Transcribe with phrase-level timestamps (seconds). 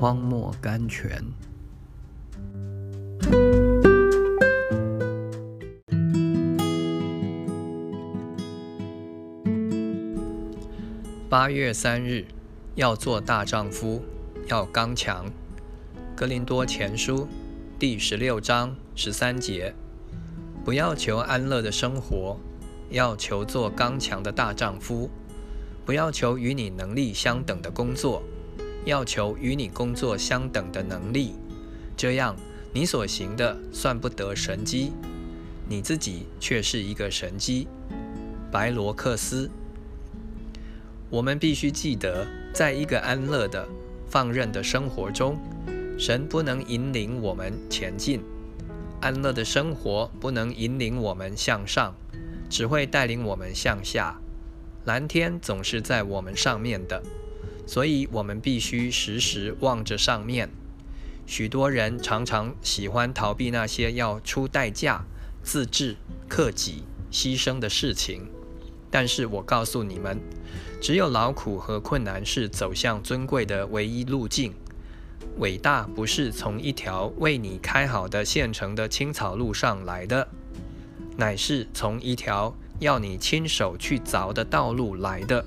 [0.00, 1.24] 荒漠甘泉。
[11.28, 12.24] 八月三日，
[12.76, 14.00] 要做大丈夫，
[14.46, 15.26] 要刚强。
[16.14, 17.26] 格林多前书
[17.76, 19.74] 第十六章十三节：
[20.64, 22.38] 不要求安乐的生活，
[22.90, 25.10] 要求做刚强的大丈夫；
[25.84, 28.22] 不要求与你能力相等的工作，
[28.88, 31.34] 要求与你工作相等的能力。
[31.94, 32.34] 这样，
[32.72, 34.92] 你所行的算不得神机，
[35.68, 37.68] 你自己却是一个神机。
[38.50, 39.50] 白罗克斯。
[41.10, 43.68] 我们必须记得，在一个安乐的、
[44.08, 45.38] 放任的生活中，
[45.98, 48.20] 神不能引领我们前进；
[49.02, 51.94] 安乐的生活不能引领我们向上，
[52.48, 54.18] 只会带领我们向下。
[54.86, 57.02] 蓝天总是在我们上面的，
[57.68, 60.48] 所以我们必须时时望着上面。
[61.26, 65.04] 许多人常常喜欢逃避那些要出代价、
[65.42, 65.96] 自制、
[66.26, 68.26] 克己、牺牲的事情。
[68.90, 70.18] 但是我告诉你们，
[70.80, 74.54] 只有劳苦和困难是走向尊贵的唯一路径。
[75.36, 80.26] 伟大不是从一条为你开好的现成的青草路上来的，
[81.18, 85.44] 乃是从一条要你亲手去凿的道路来的。